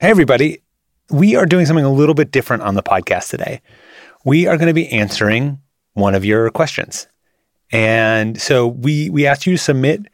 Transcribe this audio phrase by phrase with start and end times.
[0.00, 0.60] Hey, everybody.
[1.10, 3.62] We are doing something a little bit different on the podcast today.
[4.24, 5.60] We are going to be answering
[5.92, 7.06] one of your questions.
[7.70, 10.06] And so we, we asked you to submit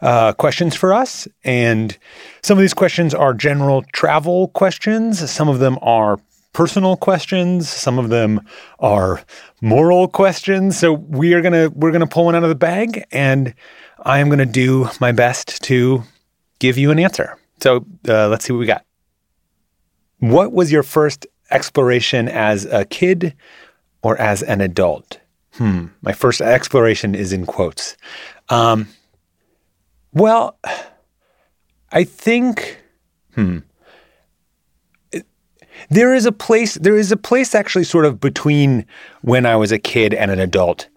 [0.00, 1.28] uh, questions for us.
[1.44, 1.96] And
[2.42, 6.18] some of these questions are general travel questions, some of them are
[6.52, 8.40] personal questions some of them
[8.80, 9.22] are
[9.60, 12.54] moral questions so we are going to we're going to pull one out of the
[12.54, 13.54] bag and
[14.04, 16.02] i am going to do my best to
[16.58, 18.87] give you an answer so uh, let's see what we got
[20.18, 23.34] what was your first exploration as a kid
[24.02, 25.20] or as an adult?
[25.54, 25.86] Hmm.
[26.02, 27.96] My first exploration is in quotes.
[28.48, 28.88] Um,
[30.12, 30.58] well,
[31.92, 32.78] I think.
[33.34, 33.58] Hmm.
[35.90, 36.74] there is a place.
[36.74, 38.84] There is a place actually, sort of between
[39.22, 40.88] when I was a kid and an adult,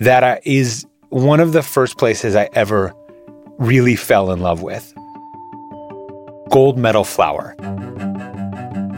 [0.00, 2.94] that I, is one of the first places I ever
[3.58, 4.92] really fell in love with.
[6.50, 7.54] Gold Medal Flour.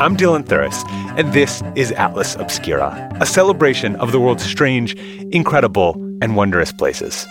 [0.00, 0.88] I'm Dylan Thuras,
[1.18, 4.94] and this is Atlas Obscura, a celebration of the world's strange,
[5.32, 7.27] incredible, and wondrous places.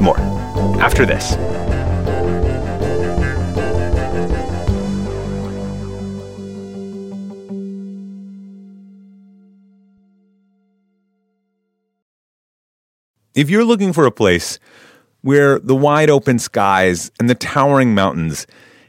[0.00, 0.16] More
[0.78, 1.32] after this.
[13.34, 14.60] If you're looking for a place
[15.22, 18.46] where the wide open skies and the towering mountains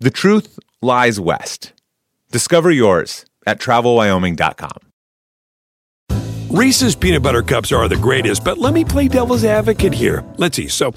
[0.00, 1.72] The truth lies west.
[2.30, 4.78] Discover yours at travelwyoming.com.
[6.50, 10.24] Reese's peanut butter cups are the greatest, but let me play devil's advocate here.
[10.36, 10.68] Let's see.
[10.68, 10.94] So,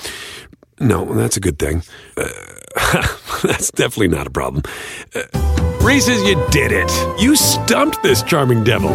[0.80, 1.82] no, that's a good thing.
[2.16, 2.28] Uh,
[3.44, 4.64] that's definitely not a problem.
[5.16, 5.24] Uh,
[5.82, 6.92] Reese's, you did it.
[7.20, 8.92] You stumped this charming devil.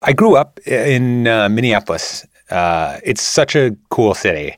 [0.00, 2.26] I grew up in uh, Minneapolis.
[2.50, 4.56] Uh, it's such a cool city.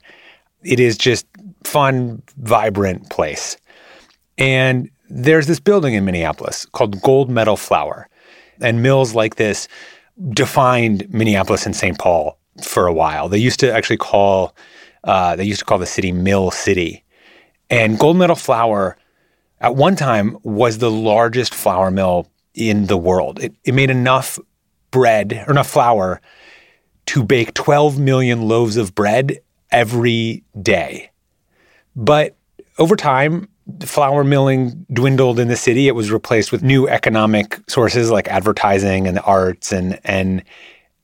[0.63, 1.27] It is just
[1.65, 3.56] fun, vibrant place.
[4.38, 8.09] And there's this building in Minneapolis called Gold Medal Flour.
[8.60, 9.69] And mills like this
[10.31, 11.98] defined Minneapolis and St.
[11.98, 13.28] Paul for a while.
[13.28, 14.54] They used to actually call
[15.04, 17.04] uh, they used to call the city Mill City.
[17.71, 18.98] And Gold Medal Flour
[19.60, 23.42] at one time was the largest flour mill in the world.
[23.42, 24.38] It, it made enough
[24.91, 26.21] bread or enough flour
[27.06, 29.38] to bake 12 million loaves of bread
[29.71, 31.09] every day.
[31.97, 32.37] But
[32.78, 33.49] over time,
[33.84, 35.89] flour milling dwindled in the city.
[35.89, 40.43] It was replaced with new economic sources like advertising and the arts and and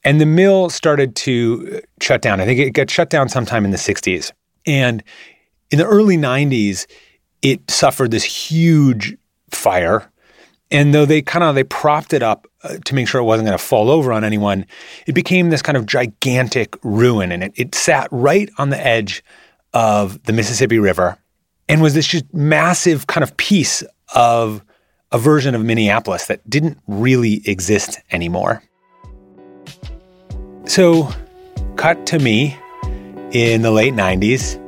[0.05, 2.41] and the mill started to shut down.
[2.41, 4.31] I think it got shut down sometime in the 60s.
[4.65, 5.03] And
[5.73, 6.87] in the early 90s,
[7.43, 9.17] it suffered this huge
[9.51, 10.09] fire.
[10.71, 13.47] And though they kind of they propped it up uh, to make sure it wasn't
[13.47, 14.65] going to fall over on anyone,
[15.07, 19.25] it became this kind of gigantic ruin and it, it sat right on the edge
[19.77, 21.19] of the Mississippi River
[21.69, 23.83] and was this just massive kind of piece
[24.15, 24.65] of
[25.13, 28.63] a version of Minneapolis that didn't really exist anymore.
[30.65, 31.11] So,
[31.77, 32.57] cut to me
[33.33, 34.59] in the late 90s.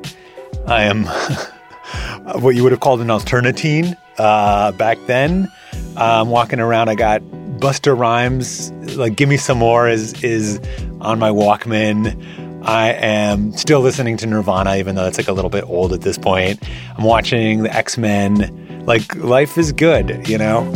[0.69, 1.07] I am
[2.43, 5.51] what you would have called an alternatine uh, back then.
[5.97, 6.91] I'm walking around.
[6.91, 10.61] I got Busta Rhymes, like "Give Me Some More" is is
[11.01, 12.47] on my Walkman.
[12.69, 16.03] I am still listening to Nirvana, even though it's like a little bit old at
[16.03, 16.63] this point.
[16.99, 18.85] I'm watching the X Men.
[18.85, 20.71] Like, life is good, you know?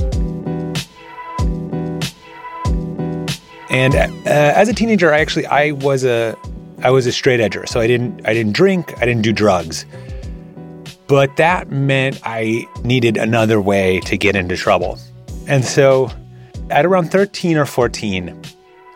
[3.68, 6.34] And uh, as a teenager, I actually I was a
[6.82, 9.84] I was a straight edger, so I didn't I didn't drink, I didn't do drugs.
[11.08, 14.98] But that meant I needed another way to get into trouble.
[15.46, 16.10] And so
[16.70, 18.40] at around 13 or 14,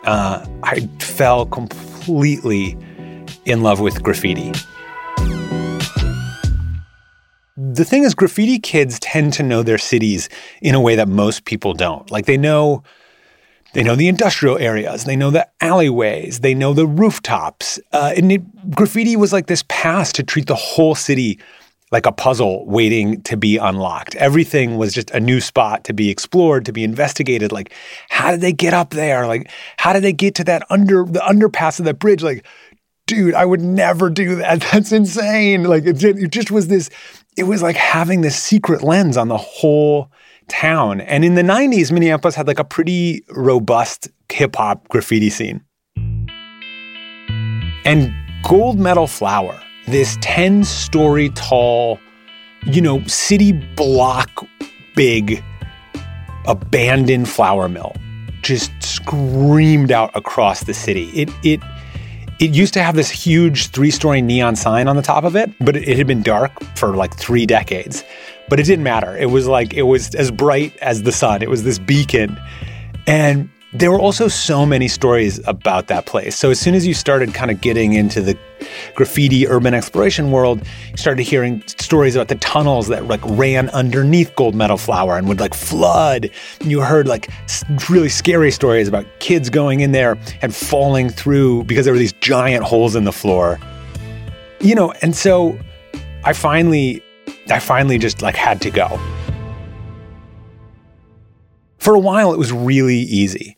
[0.05, 2.75] uh, I fell completely
[3.47, 4.51] in love with graffiti.
[7.55, 10.29] The thing is, graffiti kids tend to know their cities
[10.61, 12.09] in a way that most people don't.
[12.11, 12.83] Like they know
[13.73, 17.79] they know the industrial areas, they know the alleyways, they know the rooftops.
[17.91, 21.39] Uh, and it, graffiti was like this pass to treat the whole city
[21.91, 24.15] like a puzzle waiting to be unlocked.
[24.15, 27.51] Everything was just a new spot to be explored, to be investigated.
[27.51, 27.71] Like,
[28.09, 29.25] how did they get up there?
[29.25, 32.23] Like, how did they get to that under the underpass of that bridge?
[32.23, 32.45] Like,
[33.07, 34.61] dude, I would never do that.
[34.71, 35.63] That's insane.
[35.63, 36.91] Like it just, it just was this
[37.35, 40.11] it was like having this secret lens on the whole
[40.47, 41.01] town.
[41.01, 45.63] And in the 90s, Minneapolis had like a pretty robust hip hop graffiti scene.
[47.85, 48.13] And
[48.43, 51.99] Gold Medal Flour, this 10 story tall,
[52.65, 54.45] you know, city block
[54.95, 55.43] big
[56.47, 57.93] abandoned flour mill
[58.41, 61.09] just screamed out across the city.
[61.09, 61.59] It it
[62.39, 65.75] it used to have this huge three-story neon sign on the top of it, but
[65.75, 68.03] it, had been dark for like 3 decades.
[68.49, 69.17] But it didn't matter.
[69.17, 71.41] It was like it was as bright as the sun.
[71.41, 72.39] It was this beacon.
[73.05, 73.49] And
[73.79, 76.35] there were also so many stories about that place.
[76.35, 78.37] So as soon as you started kind of getting into the
[78.95, 84.35] graffiti urban exploration world, you started hearing stories about the tunnels that like ran underneath
[84.35, 86.29] Gold Medal Flour and would like flood.
[86.59, 87.29] And you heard like
[87.87, 92.13] really scary stories about kids going in there and falling through because there were these
[92.13, 93.59] giant holes in the floor.
[94.59, 95.57] You know, and so
[96.23, 97.03] I finally
[97.51, 98.99] I finally just like had to go.
[101.77, 103.56] For a while, it was really easy.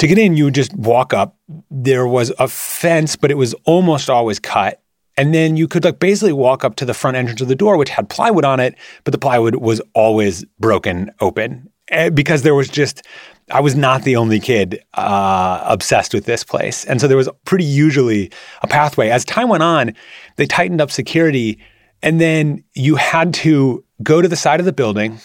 [0.00, 1.36] To get in, you would just walk up.
[1.70, 4.80] There was a fence, but it was almost always cut.
[5.18, 7.76] And then you could like basically walk up to the front entrance of the door,
[7.76, 12.54] which had plywood on it, but the plywood was always broken open eh, because there
[12.54, 13.02] was just
[13.50, 17.28] I was not the only kid uh, obsessed with this place, and so there was
[17.44, 18.32] pretty usually
[18.62, 19.10] a pathway.
[19.10, 19.94] As time went on,
[20.36, 21.58] they tightened up security,
[22.02, 25.20] and then you had to go to the side of the building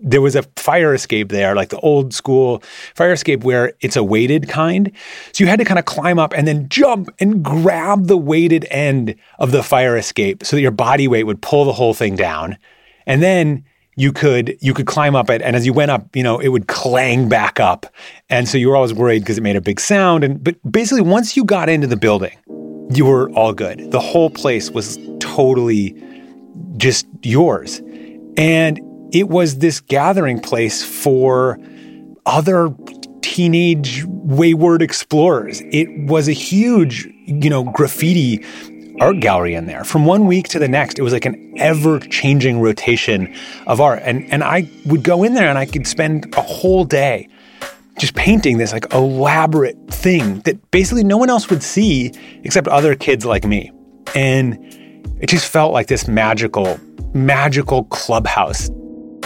[0.00, 2.62] there was a fire escape there, like the old school
[2.94, 4.92] fire escape where it's a weighted kind.
[5.32, 8.66] So you had to kind of climb up and then jump and grab the weighted
[8.70, 12.16] end of the fire escape so that your body weight would pull the whole thing
[12.16, 12.56] down.
[13.06, 13.64] And then
[13.96, 16.48] you could you could climb up it and as you went up, you know, it
[16.48, 17.86] would clang back up.
[18.30, 21.02] And so you were always worried because it made a big sound and but basically
[21.02, 22.36] once you got into the building,
[22.94, 23.90] you were all good.
[23.90, 26.00] The whole place was totally
[26.76, 27.82] just yours.
[28.36, 28.80] And
[29.12, 31.58] it was this gathering place for
[32.26, 32.74] other
[33.22, 35.62] teenage wayward explorers.
[35.70, 38.44] It was a huge, you know, graffiti
[39.00, 39.84] art gallery in there.
[39.84, 43.34] From one week to the next, it was like an ever-changing rotation
[43.66, 44.02] of art.
[44.04, 47.28] And and I would go in there and I could spend a whole day
[47.98, 52.12] just painting this like elaborate thing that basically no one else would see
[52.44, 53.72] except other kids like me.
[54.14, 54.56] And
[55.20, 56.78] it just felt like this magical,
[57.12, 58.70] magical clubhouse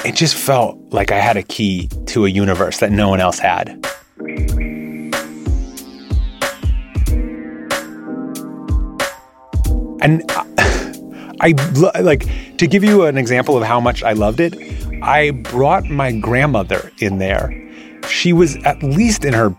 [0.04, 3.38] it just felt like I had a key to a universe that no one else
[3.38, 3.68] had.
[10.00, 10.24] And
[11.40, 11.54] I,
[12.00, 12.26] like
[12.58, 14.54] to give you an example of how much I loved it,
[15.02, 17.56] I brought my grandmother in there.
[18.08, 19.50] She was at least in her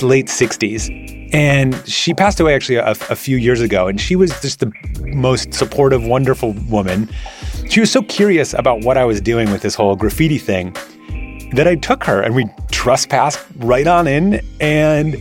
[0.00, 1.13] late 60s.
[1.32, 3.88] And she passed away actually a, a few years ago.
[3.88, 7.08] And she was just the most supportive, wonderful woman.
[7.68, 10.76] She was so curious about what I was doing with this whole graffiti thing
[11.54, 14.40] that I took her and we trespassed right on in.
[14.60, 15.14] And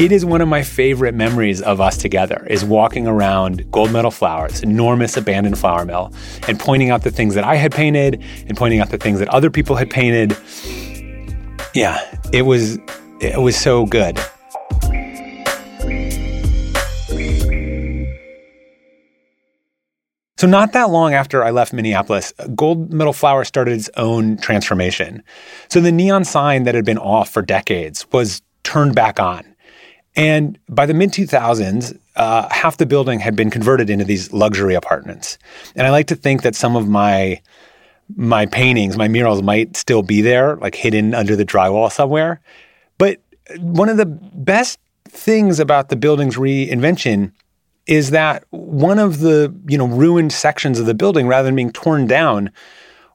[0.00, 4.10] it is one of my favorite memories of us together is walking around Gold Medal
[4.10, 6.12] Flour's, enormous abandoned flour mill,
[6.48, 9.28] and pointing out the things that I had painted and pointing out the things that
[9.28, 10.34] other people had painted.
[11.74, 12.00] Yeah,
[12.32, 12.78] it was
[13.20, 14.18] it was so good.
[20.40, 25.22] So, not that long after I left Minneapolis, Gold Medal Flour started its own transformation.
[25.68, 29.44] So, the neon sign that had been off for decades was turned back on.
[30.16, 34.74] And by the mid 2000s, uh, half the building had been converted into these luxury
[34.74, 35.36] apartments.
[35.76, 37.42] And I like to think that some of my
[38.16, 42.40] my paintings, my murals might still be there, like hidden under the drywall somewhere.
[42.96, 43.20] But
[43.58, 47.32] one of the best things about the building's reinvention
[47.86, 51.72] is that one of the you know ruined sections of the building, rather than being
[51.72, 52.50] torn down,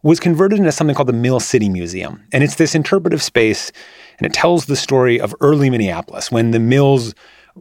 [0.03, 3.71] was converted into something called the Mill City Museum, and it's this interpretive space,
[4.17, 7.13] and it tells the story of early Minneapolis when the mills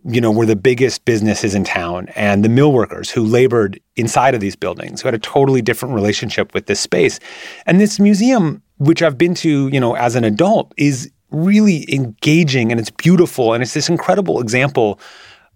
[0.04, 4.34] you know, were the biggest businesses in town and the mill workers who labored inside
[4.34, 7.20] of these buildings, who had a totally different relationship with this space.
[7.66, 12.70] And this museum, which I've been to, you know, as an adult, is really engaging
[12.70, 13.54] and it's beautiful.
[13.54, 14.98] And it's this incredible example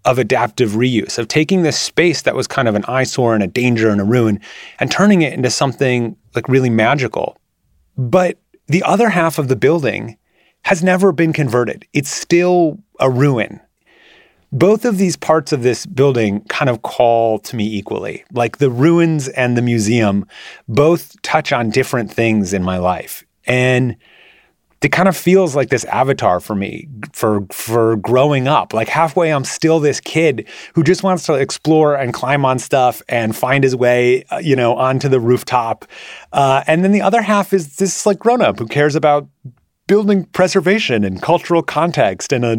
[0.09, 3.47] of adaptive reuse, of taking this space that was kind of an eyesore and a
[3.47, 4.39] danger and a ruin
[4.79, 7.37] and turning it into something like really magical.
[7.95, 10.17] But the other half of the building
[10.63, 11.85] has never been converted.
[11.93, 13.61] It's still a ruin.
[14.51, 18.23] Both of these parts of this building kind of call to me equally.
[18.33, 20.25] Like the ruins and the museum
[20.67, 23.23] both touch on different things in my life.
[23.45, 23.95] And
[24.81, 28.73] it kind of feels like this avatar for me for for growing up.
[28.73, 33.01] Like halfway, I'm still this kid who just wants to explore and climb on stuff
[33.09, 35.85] and find his way, uh, you know, onto the rooftop.
[36.31, 39.27] Uh, and then the other half is this like grown up who cares about
[39.87, 42.55] building preservation and cultural context and a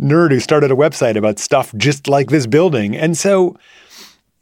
[0.00, 2.94] nerd who started a website about stuff just like this building.
[2.94, 3.56] And so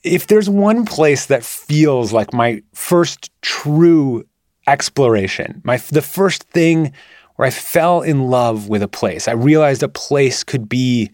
[0.02, 4.24] if there's one place that feels like my first true
[4.66, 6.92] exploration, my the first thing
[7.36, 11.10] where I fell in love with a place, I realized a place could be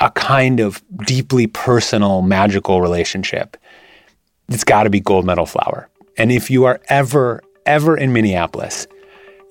[0.00, 3.56] a kind of deeply personal, magical relationship.
[4.48, 5.88] It's got to be Gold Medal Flour.
[6.16, 8.86] And if you are ever, ever in Minneapolis,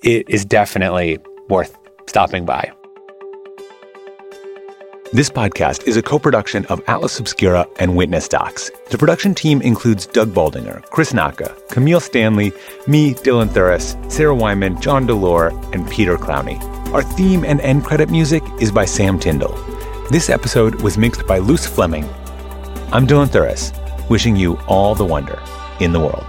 [0.02, 1.18] it is definitely
[1.48, 2.72] worth stopping by.
[5.10, 8.70] This podcast is a co production of Atlas Obscura and Witness Docs.
[8.90, 12.52] The production team includes Doug Baldinger, Chris Naka, Kameel Stanley,
[12.86, 16.60] me, Dylan Thuras, Sarah Wyman, John DeLore, and Peter Clowney.
[16.92, 19.56] Our theme and end credit music is by Sam Tyndall.
[20.10, 22.04] This episode was mixed by Luce Fleming.
[22.92, 23.72] I'm Dylan Thuras,
[24.10, 25.40] wishing you all the wonder
[25.80, 26.27] in the world.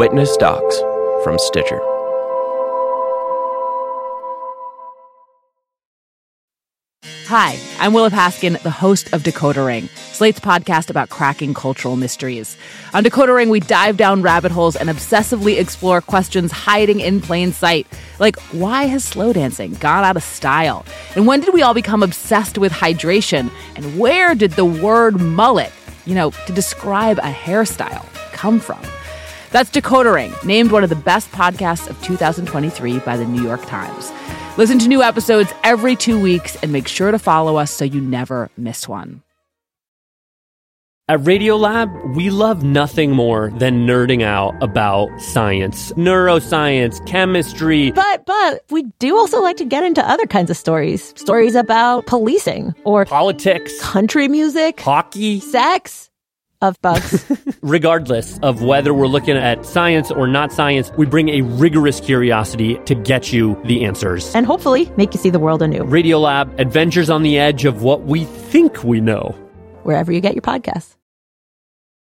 [0.00, 0.80] Witness Docs
[1.22, 1.78] from Stitcher.
[7.26, 12.56] Hi, I'm Willa Paskin, the host of Decoder Ring, Slate's podcast about cracking cultural mysteries.
[12.94, 17.52] On Decoder Ring, we dive down rabbit holes and obsessively explore questions hiding in plain
[17.52, 17.86] sight.
[18.18, 20.86] Like, why has slow dancing gone out of style?
[21.14, 23.50] And when did we all become obsessed with hydration?
[23.76, 25.74] And where did the word mullet,
[26.06, 28.80] you know, to describe a hairstyle, come from?
[29.50, 33.64] That's Decoder Ring, named one of the best podcasts of 2023 by the New York
[33.66, 34.12] Times.
[34.56, 38.00] Listen to new episodes every two weeks and make sure to follow us so you
[38.00, 39.22] never miss one.
[41.08, 47.90] At Radiolab, we love nothing more than nerding out about science, neuroscience, chemistry.
[47.90, 51.12] But but we do also like to get into other kinds of stories.
[51.16, 56.09] Stories about policing or politics, country music, hockey, sex
[56.62, 57.24] of bugs.
[57.62, 62.76] Regardless of whether we're looking at science or not science, we bring a rigorous curiosity
[62.86, 64.34] to get you the answers.
[64.34, 68.02] and hopefully make you see the world anew Radiolab, adventures on the edge of what
[68.02, 69.34] we think we know.
[69.82, 70.96] wherever you get your podcasts.